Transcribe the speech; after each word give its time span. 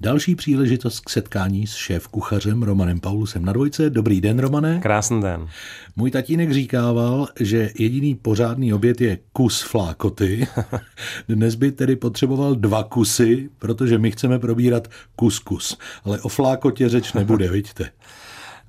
Další 0.00 0.34
příležitost 0.34 1.00
k 1.00 1.10
setkání 1.10 1.66
s 1.66 1.74
šéf 1.74 2.08
kuchařem 2.08 2.62
Romanem 2.62 3.00
Paulusem 3.00 3.44
na 3.44 3.52
dvojce. 3.52 3.90
Dobrý 3.90 4.20
den, 4.20 4.38
Romane. 4.38 4.80
Krásný 4.82 5.22
den. 5.22 5.48
Můj 5.96 6.10
tatínek 6.10 6.52
říkával, 6.52 7.28
že 7.40 7.70
jediný 7.78 8.14
pořádný 8.14 8.72
oběd 8.72 9.00
je 9.00 9.18
kus 9.32 9.62
flákoty. 9.62 10.46
Dnes 11.28 11.54
by 11.54 11.72
tedy 11.72 11.96
potřeboval 11.96 12.54
dva 12.54 12.84
kusy, 12.84 13.48
protože 13.58 13.98
my 13.98 14.10
chceme 14.10 14.38
probírat 14.38 14.88
kuskus. 15.16 15.78
Ale 16.04 16.20
o 16.20 16.28
flákotě 16.28 16.88
řeč 16.88 17.12
nebude, 17.12 17.48
vidíte 17.52 17.90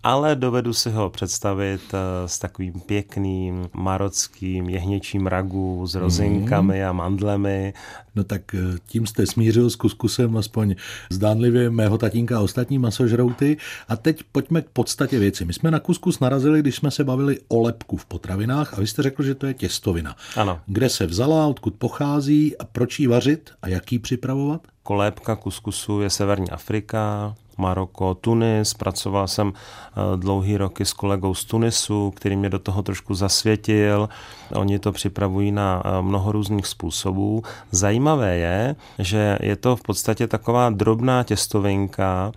ale 0.04 0.36
dovedu 0.36 0.74
si 0.74 0.90
ho 0.90 1.10
představit 1.10 1.82
eh, 1.94 2.28
s 2.28 2.40
takovým 2.40 2.74
pěkným 2.74 3.70
marockým 3.74 4.70
jehněčím 4.70 5.28
ragu 5.28 5.88
s 5.88 5.96
rozinkami 5.96 6.80
mm. 6.80 6.90
a 6.90 6.92
mandlemi. 6.92 7.74
No 8.16 8.24
tak 8.24 8.56
eh, 8.56 8.60
tím 8.88 9.08
jste 9.08 9.26
smířil 9.26 9.70
s 9.70 9.76
kuskusem 9.76 10.38
aspoň 10.38 10.76
zdánlivě 11.10 11.70
mého 11.70 11.98
tatínka 11.98 12.38
a 12.38 12.42
ostatní 12.42 12.80
masožrouty. 12.80 13.58
A 13.88 13.96
teď 13.96 14.24
pojďme 14.32 14.62
k 14.62 14.70
podstatě 14.70 15.20
věci. 15.20 15.46
My 15.46 15.54
jsme 15.54 15.72
na 15.72 15.80
kuskus 15.80 16.20
narazili, 16.20 16.60
když 16.60 16.76
jsme 16.76 16.92
se 16.92 17.04
bavili 17.04 17.40
o 17.48 17.62
lepku 17.62 17.98
v 17.98 18.06
potravinách 18.06 18.74
a 18.74 18.80
vy 18.82 18.88
jste 18.88 19.04
řekl, 19.04 19.24
že 19.24 19.36
to 19.36 19.46
je 19.46 19.54
těstovina. 19.54 20.16
Ano. 20.36 20.60
Kde 20.66 20.90
se 20.90 21.06
vzala, 21.06 21.48
odkud 21.48 21.74
pochází 21.74 22.58
a 22.58 22.64
proč 22.64 23.00
ji 23.00 23.08
vařit 23.08 23.50
a 23.62 23.68
jak 23.68 23.92
ji 23.92 24.00
připravovat? 24.00 24.62
Kolébka 24.84 25.36
kuskusu 25.36 26.02
je 26.02 26.10
Severní 26.10 26.50
Afrika, 26.50 27.36
Maroko, 27.58 28.14
Tunis. 28.14 28.74
Pracoval 28.74 29.28
jsem 29.28 29.54
eh, 29.54 30.18
dlouhý 30.18 30.58
roky 30.58 30.86
s 30.86 30.94
kolegou 30.94 31.34
z 31.34 31.46
Tunisu, 31.46 32.12
který 32.16 32.36
mě 32.36 32.50
do 32.50 32.60
toho 32.60 32.84
trošku 32.84 33.16
zasvětil. 33.16 34.10
Oni 34.56 34.80
to 34.80 34.92
připravují 34.92 35.52
na 35.52 35.84
eh, 35.86 36.02
mnoho 36.02 36.32
různých 36.32 36.68
způsobů. 36.68 37.44
Zajímavé 37.72 38.38
je, 38.38 38.76
že 39.00 39.38
je 39.42 39.56
to 39.56 39.76
v 39.76 39.82
podstatě 39.82 40.28
taková 40.28 40.70
drobná 40.70 41.24
těstovinka, 41.24 42.32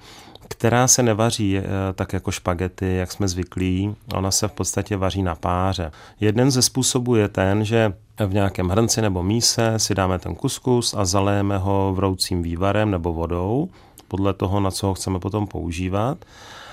která 0.49 0.89
se 0.89 1.03
nevaří 1.03 1.59
eh, 1.59 1.63
tak 1.95 2.13
jako 2.13 2.31
špagety, 2.31 2.97
jak 2.97 3.13
jsme 3.13 3.29
zvyklí. 3.29 3.97
Ona 4.15 4.31
se 4.31 4.49
v 4.49 4.53
podstatě 4.53 4.97
vaří 4.97 5.23
na 5.23 5.35
páře. 5.35 5.93
Jeden 6.21 6.51
ze 6.51 6.63
způsobů 6.63 7.17
je 7.17 7.29
ten, 7.29 7.65
že 7.65 7.93
v 8.27 8.35
nějakém 8.35 8.69
hrnci 8.69 9.03
nebo 9.03 9.23
míse 9.23 9.79
si 9.79 9.95
dáme 9.95 10.19
ten 10.19 10.35
kuskus 10.35 10.95
a 10.95 11.05
zalejeme 11.05 11.59
ho 11.59 11.93
vroucím 11.95 12.43
vývarem 12.43 12.91
nebo 12.91 13.13
vodou 13.13 13.69
podle 14.09 14.35
toho, 14.35 14.61
na 14.61 14.71
co 14.71 14.87
ho 14.87 14.95
chceme 14.95 15.19
potom 15.19 15.47
používat. 15.47 16.25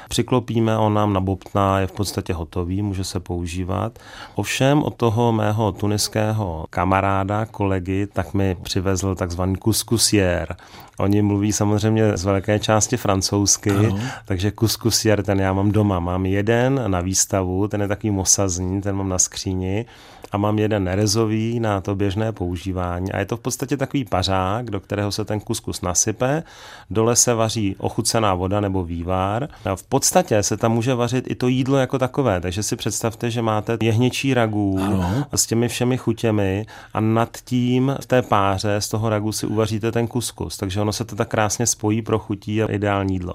Přiklopíme, 0.09 0.77
on 0.77 0.93
nám 0.93 1.13
nabobtná, 1.13 1.79
je 1.79 1.88
v 1.88 1.91
podstatě 1.91 2.33
hotový, 2.33 2.81
může 2.81 3.03
se 3.03 3.19
používat. 3.19 3.99
Ovšem 4.35 4.83
od 4.83 4.95
toho 4.95 5.31
mého 5.31 5.71
tuniského 5.71 6.65
kamaráda, 6.69 7.45
kolegy, 7.45 8.07
tak 8.13 8.33
mi 8.33 8.57
přivezl 8.63 9.15
takzvaný 9.15 9.55
kuskusier. 9.55 10.55
Oni 10.99 11.21
mluví 11.21 11.52
samozřejmě 11.52 12.17
z 12.17 12.25
velké 12.25 12.59
části 12.59 12.97
francouzsky, 12.97 13.71
ano. 13.71 13.99
takže 14.25 14.52
kuskusier 14.52 15.23
ten 15.23 15.39
já 15.39 15.53
mám 15.53 15.71
doma. 15.71 15.99
Mám 15.99 16.25
jeden 16.25 16.83
na 16.87 17.02
výstavu, 17.02 17.67
ten 17.67 17.81
je 17.81 17.87
takový 17.87 18.11
mosazní, 18.11 18.81
ten 18.81 18.95
mám 18.95 19.09
na 19.09 19.19
skříni 19.19 19.85
a 20.31 20.37
mám 20.37 20.59
jeden 20.59 20.83
nerezový 20.83 21.59
na 21.59 21.81
to 21.81 21.95
běžné 21.95 22.31
používání. 22.31 23.11
A 23.11 23.19
je 23.19 23.25
to 23.25 23.37
v 23.37 23.39
podstatě 23.39 23.77
takový 23.77 24.05
pařák, 24.05 24.69
do 24.69 24.80
kterého 24.80 25.11
se 25.11 25.25
ten 25.25 25.39
kuskus 25.39 25.81
nasype, 25.81 26.43
dole 26.89 27.15
se 27.15 27.33
vaří 27.33 27.75
ochucená 27.80 28.33
voda 28.33 28.59
nebo 28.59 28.83
vývar. 28.83 29.47
A 29.65 29.75
v 29.75 29.83
podstatě 30.00 30.44
se 30.44 30.58
tam 30.58 30.72
může 30.72 30.95
vařit 30.95 31.31
i 31.31 31.36
to 31.36 31.47
jídlo 31.47 31.78
jako 31.78 32.00
takové, 32.00 32.42
takže 32.42 32.64
si 32.64 32.75
představte, 32.75 33.31
že 33.31 33.42
máte 33.42 33.78
jehněčí 33.81 34.33
ragů 34.33 34.80
ano. 34.81 35.25
s 35.36 35.45
těmi 35.45 35.67
všemi 35.67 35.97
chutěmi 35.97 36.66
a 36.94 37.00
nad 37.00 37.38
tím 37.44 37.95
v 38.02 38.05
té 38.05 38.22
páře 38.22 38.75
z 38.80 38.89
toho 38.89 39.09
ragu 39.09 39.31
si 39.31 39.47
uvaříte 39.47 39.92
ten 39.92 40.08
kuskus, 40.08 40.58
takže 40.58 40.81
ono 40.81 40.94
se 40.94 41.05
to 41.05 41.16
tak 41.16 41.27
krásně 41.27 41.66
spojí 41.66 42.02
pro 42.02 42.20
chutí 42.20 42.64
a 42.64 42.72
ideální 42.72 43.14
jídlo. 43.14 43.33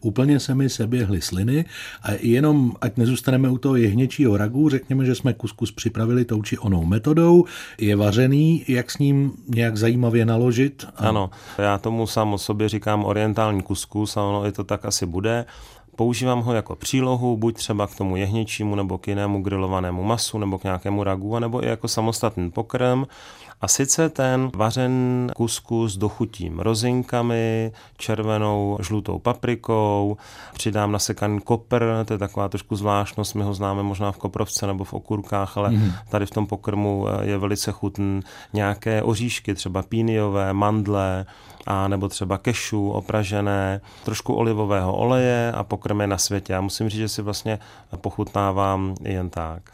Úplně 0.00 0.40
se 0.40 0.54
mi 0.54 0.68
seběhly 0.68 1.20
sliny 1.20 1.64
a 2.02 2.08
jenom, 2.20 2.72
ať 2.80 2.96
nezůstaneme 2.96 3.48
u 3.48 3.58
toho 3.58 3.76
jehněčího 3.76 4.36
ragu, 4.36 4.68
řekněme, 4.68 5.04
že 5.04 5.14
jsme 5.14 5.32
kuskus 5.32 5.72
připravili 5.72 6.24
tou 6.24 6.42
či 6.42 6.58
onou 6.58 6.84
metodou, 6.84 7.44
je 7.80 7.96
vařený, 7.96 8.64
jak 8.68 8.90
s 8.90 8.98
ním 8.98 9.32
nějak 9.48 9.76
zajímavě 9.76 10.24
naložit? 10.24 10.86
A... 10.96 11.08
Ano, 11.08 11.30
já 11.58 11.78
tomu 11.78 12.06
sám 12.06 12.32
o 12.32 12.38
sobě 12.38 12.68
říkám 12.68 13.04
orientální 13.04 13.62
kuskus 13.62 14.16
a 14.16 14.22
ono 14.22 14.46
i 14.46 14.52
to 14.52 14.64
tak 14.64 14.84
asi 14.84 15.06
bude. 15.06 15.44
Používám 16.00 16.40
ho 16.40 16.52
jako 16.52 16.76
přílohu, 16.76 17.36
buď 17.36 17.56
třeba 17.56 17.86
k 17.86 17.94
tomu 17.94 18.16
jehněčímu 18.16 18.74
nebo 18.74 18.98
k 18.98 19.08
jinému 19.08 19.42
grilovanému 19.42 20.02
masu 20.04 20.38
nebo 20.38 20.58
k 20.58 20.64
nějakému 20.64 21.04
ragu, 21.04 21.38
nebo 21.38 21.64
i 21.64 21.68
jako 21.68 21.88
samostatný 21.88 22.50
pokrm. 22.50 23.04
A 23.60 23.68
sice 23.68 24.08
ten 24.08 24.50
vařen 24.56 25.26
kuskus 25.36 25.96
dochutím 25.96 26.60
rozinkami, 26.60 27.72
červenou, 27.96 28.78
žlutou 28.80 29.18
paprikou, 29.18 30.16
přidám 30.54 30.92
nasekaný 30.92 31.40
kopr, 31.40 31.84
to 32.04 32.12
je 32.12 32.18
taková 32.18 32.48
trošku 32.48 32.76
zvláštnost, 32.76 33.34
my 33.34 33.42
ho 33.42 33.54
známe 33.54 33.82
možná 33.82 34.12
v 34.12 34.18
koprovce 34.18 34.66
nebo 34.66 34.84
v 34.84 34.94
okurkách, 34.94 35.56
ale 35.56 35.70
mm. 35.70 35.92
tady 36.08 36.26
v 36.26 36.30
tom 36.30 36.46
pokrmu 36.46 37.06
eh, 37.08 37.26
je 37.26 37.38
velice 37.38 37.72
chutný. 37.72 38.20
Nějaké 38.52 39.02
oříšky, 39.02 39.54
třeba 39.54 39.82
píniové, 39.82 40.52
mandle, 40.52 41.26
a 41.66 41.88
nebo 41.88 42.08
třeba 42.08 42.38
kešu 42.38 42.90
opražené, 42.90 43.80
trošku 44.04 44.34
olivového 44.34 44.96
oleje 44.96 45.52
a 45.52 45.64
pokrmy 45.90 46.06
na 46.06 46.18
světě. 46.18 46.52
Já 46.52 46.60
musím 46.60 46.88
říct, 46.88 46.98
že 46.98 47.08
si 47.08 47.22
vlastně 47.22 47.58
pochutnávám 47.96 48.94
jen 49.02 49.30
tak. 49.30 49.70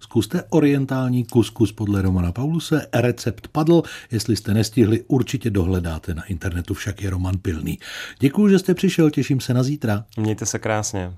Zkuste 0.00 0.42
orientální 0.50 1.24
kuskus 1.24 1.72
podle 1.72 2.02
Romana 2.02 2.32
Pauluse. 2.32 2.86
Recept 2.94 3.48
padl. 3.48 3.82
Jestli 4.10 4.36
jste 4.36 4.54
nestihli, 4.54 5.04
určitě 5.08 5.50
dohledáte 5.50 6.14
na 6.14 6.24
internetu, 6.24 6.74
však 6.74 7.02
je 7.02 7.10
Roman 7.10 7.38
Pilný. 7.38 7.78
Děkuji, 8.20 8.48
že 8.48 8.58
jste 8.58 8.74
přišel, 8.74 9.10
těším 9.10 9.40
se 9.40 9.54
na 9.54 9.62
zítra. 9.62 10.04
Mějte 10.16 10.46
se 10.46 10.58
krásně. 10.58 11.12